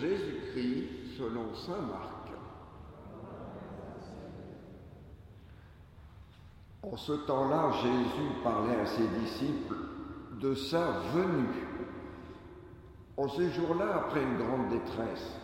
[0.00, 2.14] Jésus-Christ selon Saint Marc.
[6.82, 9.76] En ce temps-là, Jésus parlait à ses disciples
[10.40, 11.66] de sa venue.
[13.16, 15.38] En ces jours-là, après une grande détresse,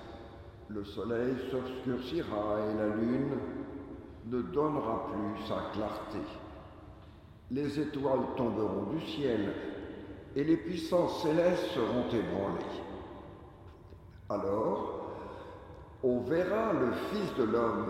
[0.68, 3.38] le soleil s'obscurcira et la lune
[4.26, 6.18] ne donnera plus sa clarté.
[7.50, 9.54] Les étoiles tomberont du ciel
[10.36, 12.89] et les puissances célestes seront ébranlées.
[14.30, 15.10] Alors,
[16.04, 17.86] on verra le Fils de l'homme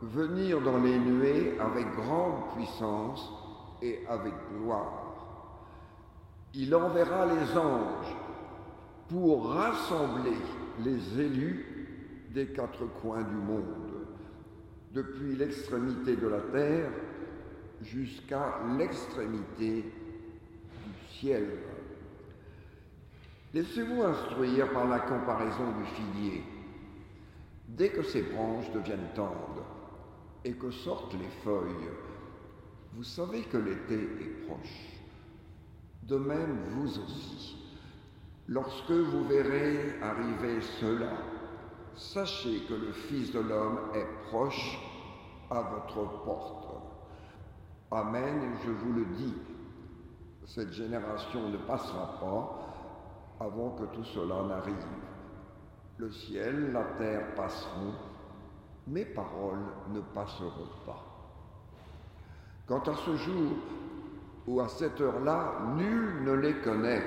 [0.00, 3.30] venir dans les nuées avec grande puissance
[3.82, 5.14] et avec gloire.
[6.54, 8.16] Il enverra les anges
[9.10, 10.38] pour rassembler
[10.82, 13.64] les élus des quatre coins du monde,
[14.92, 16.90] depuis l'extrémité de la terre
[17.82, 21.48] jusqu'à l'extrémité du ciel.
[23.52, 26.44] Laissez-vous instruire par la comparaison du figuier.
[27.66, 29.66] Dès que ses branches deviennent tendres
[30.44, 31.90] et que sortent les feuilles,
[32.94, 35.00] vous savez que l'été est proche.
[36.04, 37.56] De même, vous aussi.
[38.46, 41.12] Lorsque vous verrez arriver cela,
[41.94, 44.78] sachez que le Fils de l'homme est proche
[45.50, 46.68] à votre porte.
[47.90, 49.34] Amen, je vous le dis,
[50.46, 52.69] cette génération ne passera pas
[53.40, 54.76] avant que tout cela n'arrive.
[55.96, 57.94] Le ciel, la terre passeront,
[58.86, 61.04] mes paroles ne passeront pas.
[62.66, 63.52] Quant à ce jour
[64.46, 67.02] ou à cette heure-là, nul ne les connaît,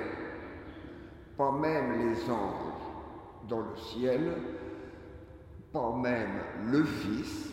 [1.36, 4.32] pas même les anges dans le ciel,
[5.72, 7.52] pas même le Fils,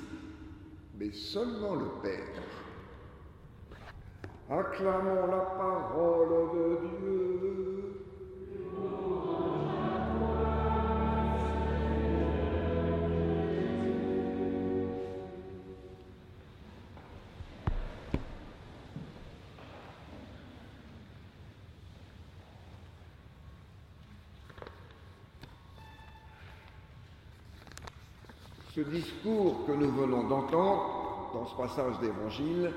[0.98, 2.42] mais seulement le Père.
[4.50, 7.71] Acclamons la parole de Dieu.
[28.82, 32.72] Ce discours que nous venons d'entendre dans ce passage d'évangile,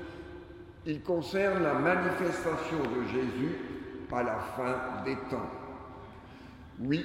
[0.85, 3.55] il concerne la manifestation de Jésus
[4.11, 5.49] à la fin des temps.
[6.79, 7.03] Oui,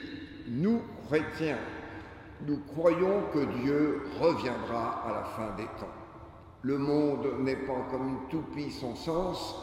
[0.49, 1.57] nous, chrétiens,
[2.47, 5.97] nous croyons que Dieu reviendra à la fin des temps.
[6.61, 9.57] Le monde n'est pas comme une toupie sans sens,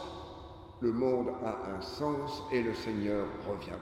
[0.80, 3.78] le monde a un sens et le Seigneur reviendra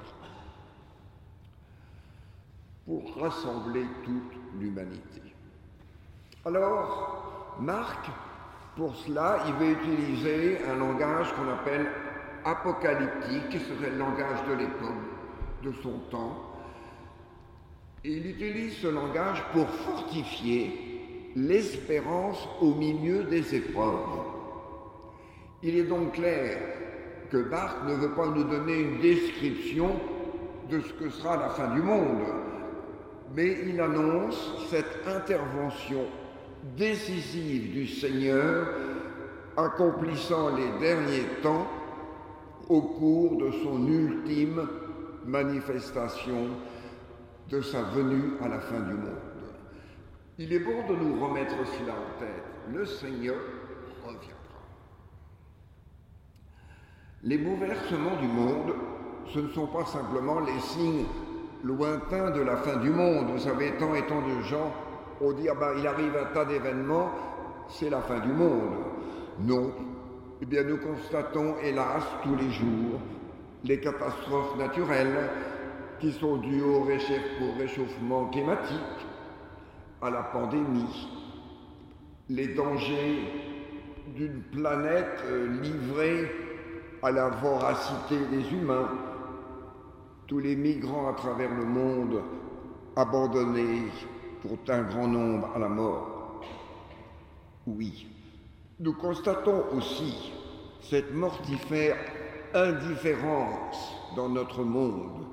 [2.84, 5.35] pour rassembler toute l'humanité.
[6.46, 8.08] Alors, Marc,
[8.76, 11.88] pour cela, il veut utiliser un langage qu'on appelle
[12.44, 15.02] apocalyptique, qui serait le langage de l'époque,
[15.64, 16.36] de son temps.
[18.04, 24.06] Il utilise ce langage pour fortifier l'espérance au milieu des épreuves.
[25.64, 26.58] Il est donc clair
[27.28, 29.96] que Marc ne veut pas nous donner une description
[30.70, 32.22] de ce que sera la fin du monde,
[33.34, 36.04] mais il annonce cette intervention
[36.74, 38.68] décisive du Seigneur
[39.56, 41.66] accomplissant les derniers temps
[42.68, 44.66] au cours de son ultime
[45.24, 46.48] manifestation
[47.48, 49.20] de sa venue à la fin du monde.
[50.38, 52.44] Il est bon de nous remettre cela en tête.
[52.72, 53.36] Le Seigneur
[54.04, 54.36] reviendra.
[57.22, 58.74] Les bouleversements du monde,
[59.32, 61.06] ce ne sont pas simplement les signes
[61.64, 63.30] lointains de la fin du monde.
[63.30, 64.72] Vous savez, tant et tant de gens
[65.20, 67.10] ont dit, ah ben, il arrive un tas d'événements,
[67.68, 68.74] c'est la fin du monde.
[69.40, 69.72] Non.
[70.40, 73.00] Eh bien, nous constatons, hélas, tous les jours,
[73.64, 75.30] les catastrophes naturelles
[75.98, 79.06] qui sont dues au réchauffement climatique,
[80.02, 81.08] à la pandémie,
[82.28, 83.32] les dangers
[84.14, 86.30] d'une planète euh, livrée
[87.02, 88.88] à la voracité des humains,
[90.26, 92.22] tous les migrants à travers le monde
[92.94, 93.82] abandonnés
[94.68, 96.42] un grand nombre à la mort.
[97.66, 98.06] Oui,
[98.80, 100.32] nous constatons aussi
[100.80, 101.96] cette mortifère
[102.54, 105.26] indifférence dans notre monde,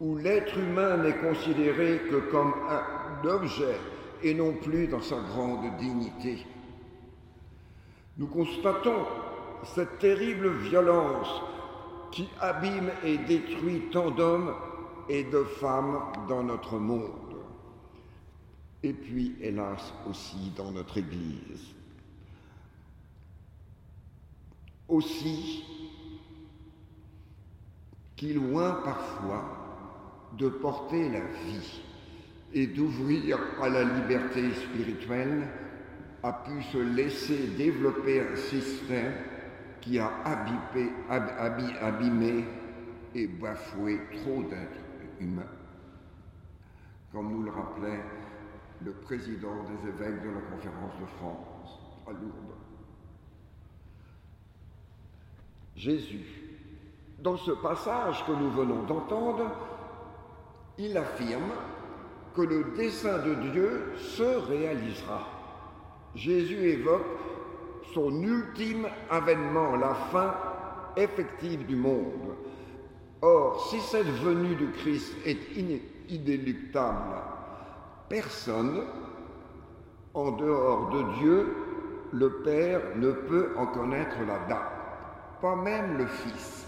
[0.00, 3.76] où l'être humain n'est considéré que comme un objet
[4.22, 6.46] et non plus dans sa grande dignité.
[8.18, 9.04] Nous constatons
[9.74, 11.42] cette terrible violence
[12.12, 14.54] qui abîme et détruit tant d'hommes
[15.08, 17.25] et de femmes dans notre monde.
[18.86, 21.74] Et puis, hélas, aussi dans notre Église.
[24.88, 25.64] Aussi,
[28.14, 31.80] qui loin parfois de porter la vie
[32.54, 35.48] et d'ouvrir à la liberté spirituelle
[36.22, 39.14] a pu se laisser développer un système
[39.80, 40.12] qui a
[41.82, 42.44] abîmé
[43.16, 44.84] et bafoué trop d'êtres
[45.18, 45.42] humains.
[47.10, 48.00] Comme nous le rappelait
[48.84, 52.56] le président des évêques de la conférence de France à Lourdes.
[55.74, 56.24] Jésus,
[57.20, 59.50] dans ce passage que nous venons d'entendre,
[60.78, 61.52] il affirme
[62.34, 65.26] que le dessein de Dieu se réalisera.
[66.14, 67.06] Jésus évoque
[67.94, 70.34] son ultime avènement, la fin
[70.96, 72.34] effective du monde.
[73.22, 75.38] Or, si cette venue du Christ est
[76.08, 77.35] inéluctable,
[78.08, 78.84] personne,
[80.14, 81.56] en dehors de Dieu,
[82.12, 84.72] le Père, ne peut en connaître la date,
[85.40, 86.66] pas même le Fils.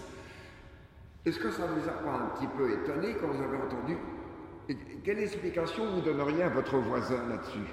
[1.25, 3.97] Est-ce que ça vous a pas un petit peu étonné quand vous avez entendu
[5.03, 7.67] Quelle explication vous donneriez à votre voisin là-dessus?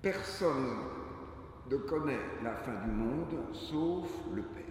[0.00, 0.76] Personne
[1.70, 4.64] ne connaît la fin du monde sauf le Père,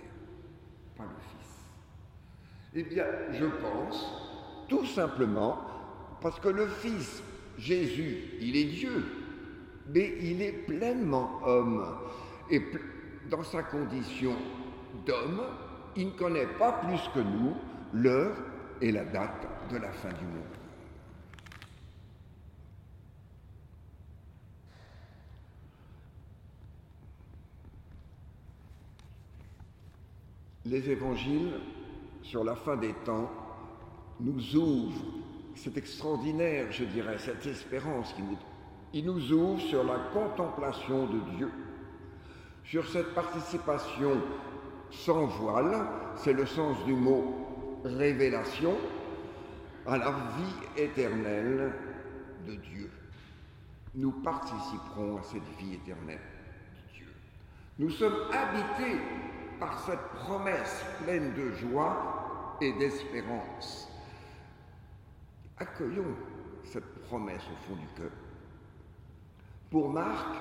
[0.98, 1.42] pas le Fils.
[2.74, 5.60] Eh bien, je pense tout simplement
[6.22, 7.22] parce que le Fils,
[7.58, 9.06] Jésus, il est Dieu,
[9.94, 11.86] mais il est pleinement homme.
[12.50, 12.62] Et
[13.30, 14.36] dans sa condition
[15.06, 15.42] d'homme,
[15.96, 17.56] il ne connaît pas plus que nous
[17.94, 18.36] l'heure
[18.82, 20.62] et la date de la fin du monde.
[30.66, 31.60] Les évangiles
[32.24, 33.30] sur la fin des temps
[34.20, 35.21] nous ouvrent,
[35.56, 38.14] c'est extraordinaire, je dirais, cette espérance
[38.92, 41.52] qui nous ouvre sur la contemplation de Dieu,
[42.64, 44.22] sur cette participation
[44.92, 48.76] sans voile, c'est le sens du mot révélation,
[49.88, 51.74] à la vie éternelle
[52.48, 52.92] de Dieu.
[53.96, 57.14] Nous participerons à cette vie éternelle de Dieu.
[57.80, 59.00] Nous sommes habités
[59.60, 63.91] par cette promesse pleine de joie et d'espérance.
[65.62, 66.16] Accueillons
[66.64, 68.10] cette promesse au fond du cœur.
[69.70, 70.36] Pour Marc,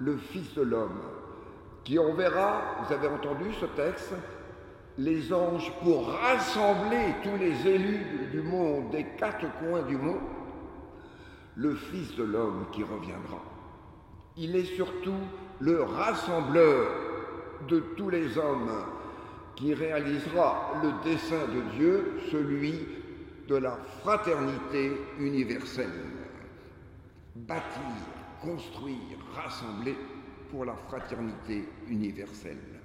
[0.00, 1.02] le Fils de l'homme,
[1.84, 4.12] qui enverra, vous avez entendu ce texte,
[4.98, 10.18] les anges pour rassembler tous les élus du monde, des quatre coins du monde,
[11.54, 13.44] le Fils de l'homme qui reviendra.
[14.36, 15.20] Il est surtout
[15.60, 16.90] le rassembleur
[17.68, 18.84] de tous les hommes
[19.54, 22.99] qui réalisera le dessein de Dieu, celui
[23.50, 26.04] de la fraternité universelle.
[27.34, 27.82] Bâtir,
[28.40, 29.96] construire, rassembler
[30.50, 32.80] pour la fraternité universelle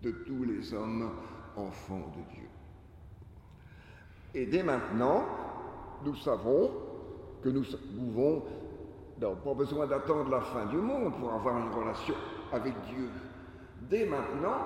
[0.00, 1.10] de tous les hommes
[1.56, 2.48] enfants de Dieu.
[4.34, 5.24] Et dès maintenant,
[6.04, 6.70] nous savons
[7.42, 7.64] que nous
[7.98, 8.44] pouvons,
[9.20, 12.14] pas besoin d'attendre la fin du monde pour avoir une relation
[12.52, 13.10] avec Dieu.
[13.90, 14.64] Dès maintenant,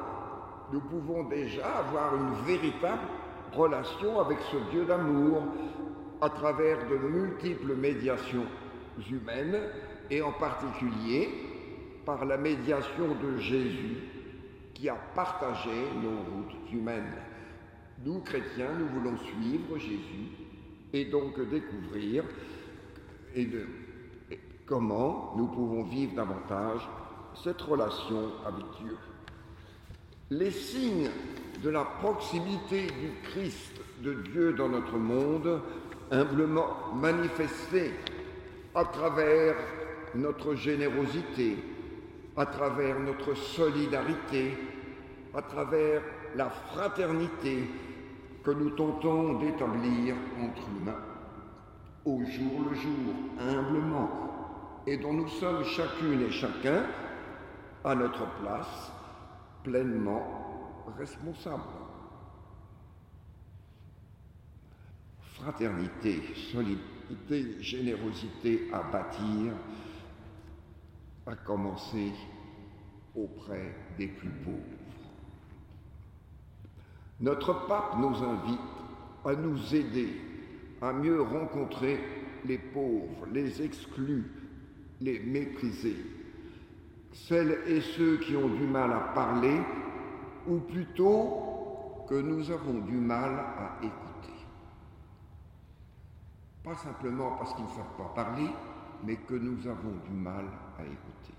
[0.72, 3.08] nous pouvons déjà avoir une véritable
[3.52, 5.42] relation avec ce Dieu d'amour
[6.20, 8.46] à travers de multiples médiations
[9.10, 9.60] humaines
[10.10, 11.28] et en particulier
[12.04, 13.96] par la médiation de Jésus
[14.74, 15.70] qui a partagé
[16.02, 17.14] nos routes humaines.
[18.04, 20.28] Nous, chrétiens, nous voulons suivre Jésus
[20.92, 22.24] et donc découvrir
[24.66, 26.80] comment nous pouvons vivre davantage
[27.42, 28.96] cette relation avec Dieu.
[30.30, 31.10] Les signes
[31.62, 35.60] de la proximité du Christ de Dieu dans notre monde,
[36.10, 37.92] humblement manifestés
[38.74, 39.56] à travers
[40.14, 41.56] notre générosité,
[42.36, 44.56] à travers notre solidarité,
[45.34, 46.02] à travers
[46.34, 47.70] la fraternité
[48.44, 51.02] que nous tentons d'établir entre humains,
[52.04, 56.84] au jour le jour, humblement, et dont nous sommes chacune et chacun,
[57.84, 58.92] à notre place,
[59.64, 60.35] pleinement
[60.98, 61.62] responsables.
[65.34, 69.52] Fraternité, solidarité, générosité à bâtir,
[71.26, 72.12] à commencer
[73.14, 74.56] auprès des plus pauvres.
[77.20, 78.60] Notre pape nous invite
[79.24, 80.20] à nous aider
[80.82, 81.98] à mieux rencontrer
[82.44, 84.30] les pauvres, les exclus,
[85.00, 85.96] les méprisés,
[87.12, 89.58] celles et ceux qui ont du mal à parler,
[90.48, 94.34] ou plutôt que nous avons du mal à écouter.
[96.62, 98.48] Pas simplement parce qu'ils ne savent pas parler,
[99.04, 100.44] mais que nous avons du mal
[100.78, 101.34] à écouter.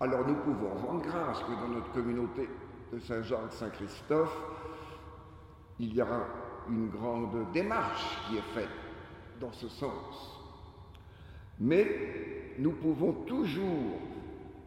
[0.00, 2.48] Alors nous pouvons rendre grâce que dans notre communauté
[2.92, 4.36] de Saint-Jacques-Saint-Christophe,
[5.78, 6.24] il y aura
[6.68, 8.68] une grande démarche qui est faite
[9.40, 10.40] dans ce sens.
[11.58, 13.98] Mais nous pouvons toujours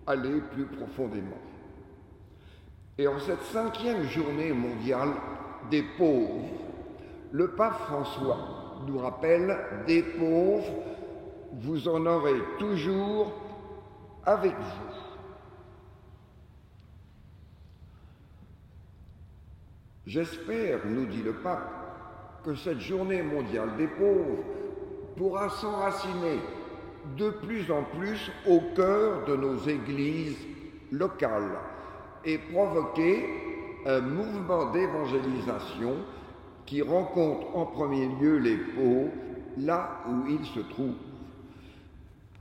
[0.07, 1.37] aller plus profondément.
[2.97, 5.09] Et en cette cinquième journée mondiale
[5.71, 6.47] des pauvres,
[7.31, 8.37] le pape François
[8.85, 9.57] nous rappelle
[9.87, 10.71] des pauvres,
[11.53, 13.33] vous en aurez toujours
[14.25, 14.93] avec vous.
[20.05, 21.69] J'espère, nous dit le pape,
[22.45, 24.43] que cette journée mondiale des pauvres
[25.15, 26.39] pourra s'enraciner
[27.17, 30.37] de plus en plus au cœur de nos églises
[30.91, 31.57] locales
[32.25, 33.25] et provoquer
[33.85, 35.95] un mouvement d'évangélisation
[36.65, 39.11] qui rencontre en premier lieu les pauvres
[39.57, 40.95] là où ils se trouvent.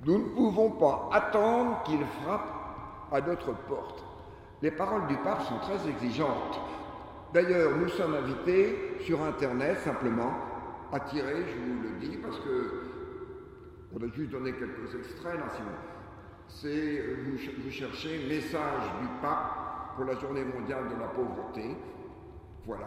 [0.05, 4.05] Nous ne pouvons pas attendre qu'ils frappent à notre porte.
[4.63, 6.61] Les paroles du pape sont très exigeantes.
[7.35, 10.33] D'ailleurs, nous sommes invités sur Internet simplement
[10.93, 12.83] à tirer, je vous le dis, parce que
[13.95, 15.47] on a juste donné quelques extraits là,
[16.49, 21.77] C'est, vous, vous cherchez message du pape pour la journée mondiale de la pauvreté.
[22.67, 22.87] Voilà.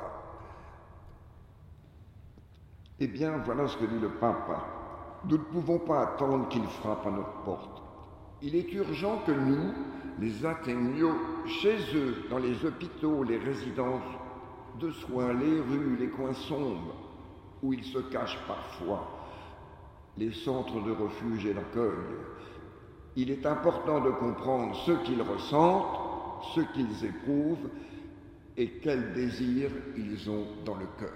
[2.99, 4.49] Eh bien, voilà ce que dit le pape.
[5.25, 7.81] Nous ne pouvons pas attendre qu'il frappe à notre porte.
[8.41, 9.73] Il est urgent que nous
[10.19, 14.01] les atteignions chez eux, dans les hôpitaux, les résidences
[14.79, 16.95] de soins, les rues, les coins sombres,
[17.63, 19.07] où ils se cachent parfois,
[20.17, 21.91] les centres de refuge et d'accueil.
[23.17, 26.04] Il est important de comprendre ce qu'ils ressentent,
[26.53, 27.69] ce qu'ils éprouvent
[28.57, 31.13] et quels désirs ils ont dans le cœur.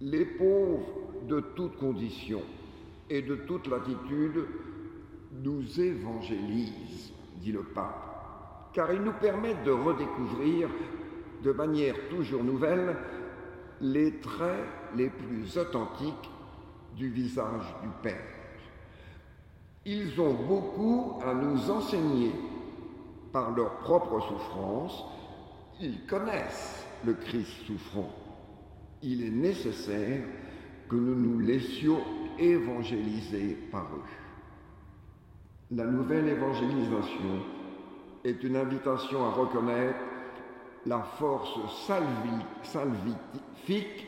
[0.00, 0.86] Les pauvres
[1.28, 2.44] de toutes conditions
[3.10, 4.46] et de toute latitude
[5.42, 10.68] nous évangélisent, dit le pape, car ils nous permettent de redécouvrir
[11.42, 12.96] de manière toujours nouvelle
[13.80, 16.30] les traits les plus authentiques
[16.96, 18.37] du visage du Père.
[19.90, 22.30] Ils ont beaucoup à nous enseigner
[23.32, 25.02] par leur propre souffrance.
[25.80, 28.12] Ils connaissent le Christ souffrant.
[29.00, 30.24] Il est nécessaire
[30.90, 32.00] que nous nous laissions
[32.38, 34.10] évangéliser par eux.
[35.74, 37.40] La nouvelle évangélisation
[38.24, 40.04] est une invitation à reconnaître
[40.84, 41.58] la force
[42.60, 44.06] salvifique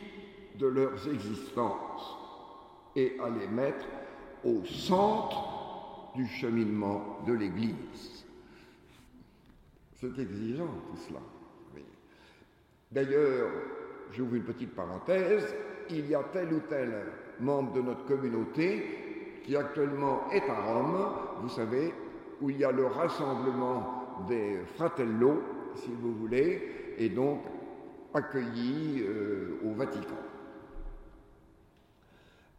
[0.58, 2.18] de leurs existences
[2.94, 3.86] et à les mettre
[4.44, 5.49] au centre
[6.14, 8.24] du cheminement de l'Église.
[9.94, 11.20] C'est exigeant tout cela.
[12.90, 13.48] D'ailleurs,
[14.10, 15.54] j'ouvre une petite parenthèse,
[15.90, 16.90] il y a tel ou tel
[17.38, 21.08] membre de notre communauté qui actuellement est à Rome,
[21.40, 21.94] vous savez,
[22.40, 25.42] où il y a le rassemblement des fratello,
[25.76, 27.42] si vous voulez, et donc
[28.12, 30.18] accueillis euh, au Vatican.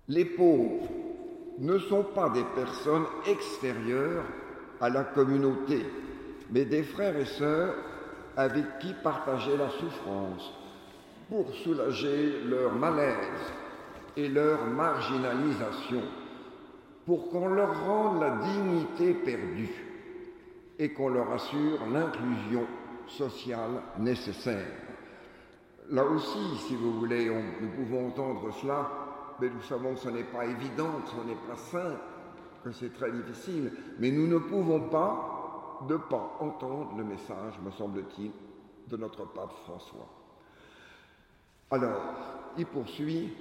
[0.07, 0.87] Les pauvres
[1.61, 4.23] ne sont pas des personnes extérieures
[4.81, 5.85] à la communauté,
[6.51, 7.75] mais des frères et sœurs
[8.35, 10.51] avec qui partager la souffrance
[11.29, 13.53] pour soulager leur malaise
[14.17, 16.01] et leur marginalisation,
[17.05, 19.85] pour qu'on leur rende la dignité perdue
[20.79, 22.65] et qu'on leur assure l'inclusion
[23.07, 24.65] sociale nécessaire.
[25.91, 27.29] Là aussi, si vous voulez,
[27.61, 28.89] nous pouvons entendre cela,
[29.41, 31.99] mais nous savons que ce n'est pas évident, que ce n'est pas simple,
[32.63, 37.71] que c'est très difficile, mais nous ne pouvons pas ne pas entendre le message, me
[37.71, 38.31] semble-t-il,
[38.87, 40.07] de notre pape François.
[41.71, 42.01] Alors,
[42.55, 43.33] il poursuit,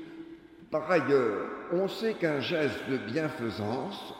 [0.70, 4.14] par ailleurs, on sait qu'un geste de bienfaisance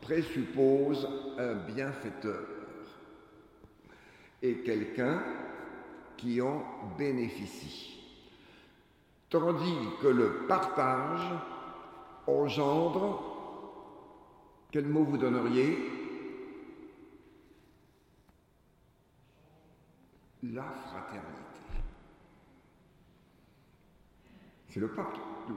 [0.00, 1.08] présuppose
[1.38, 2.46] un bienfaiteur
[4.42, 5.22] et quelqu'un
[6.16, 6.64] qui en
[6.98, 7.99] bénéficie.
[9.30, 11.22] Tandis que le partage
[12.26, 13.22] engendre,
[14.72, 15.78] quel mot vous donneriez?
[20.42, 21.30] La fraternité.
[24.68, 25.52] C'est le pape qui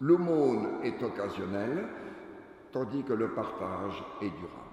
[0.00, 1.88] L'aumône est occasionnelle,
[2.70, 4.66] tandis que le partage est durable.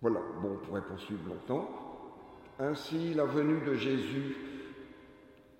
[0.00, 1.68] Voilà, bon, on pourrait poursuivre longtemps.
[2.58, 4.53] Ainsi, la venue de Jésus,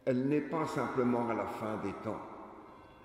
[0.07, 2.21] elle n'est pas simplement à la fin des temps.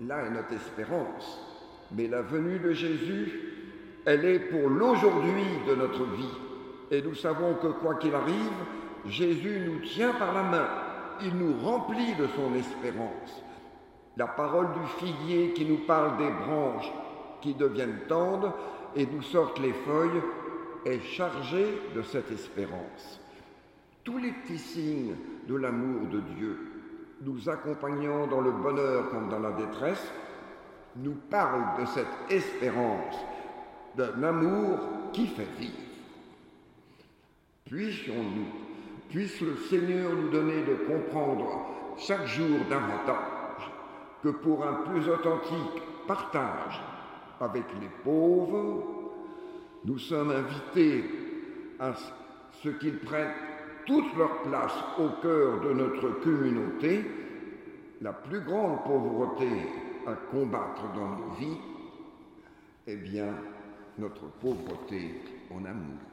[0.02, 1.46] Là est notre espérance.
[1.92, 3.32] Mais la venue de Jésus,
[4.04, 6.38] elle est pour l'aujourd'hui de notre vie.
[6.90, 8.52] Et nous savons que quoi qu'il arrive,
[9.06, 10.68] Jésus nous tient par la main.
[11.22, 13.42] Il nous remplit de son espérance.
[14.16, 16.90] La parole du figuier qui nous parle des branches
[17.40, 18.54] qui deviennent tendres
[18.94, 20.22] et nous sortent les feuilles
[20.84, 23.20] est chargé de cette espérance.
[24.04, 25.14] Tous les petits signes
[25.46, 26.69] de l'amour de Dieu,
[27.22, 30.10] nous accompagnant dans le bonheur comme dans la détresse,
[30.96, 33.16] nous parlent de cette espérance,
[33.96, 34.78] d'un amour
[35.12, 35.74] qui fait vivre.
[37.64, 41.66] Puissions-nous, puisse le Seigneur nous donner de comprendre
[41.98, 43.70] chaque jour davantage
[44.22, 46.80] que pour un plus authentique partage
[47.40, 49.12] avec les pauvres,
[49.84, 51.04] nous sommes invités
[51.78, 51.92] à
[52.62, 53.34] ce qu'ils prennent
[53.90, 57.04] toute leur place au cœur de notre communauté,
[58.00, 59.48] la plus grande pauvreté
[60.06, 61.58] à combattre dans nos vies,
[62.86, 63.34] eh bien,
[63.98, 65.20] notre pauvreté
[65.50, 66.09] en amour.